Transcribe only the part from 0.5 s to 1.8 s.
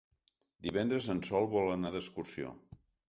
Divendres en Sol vol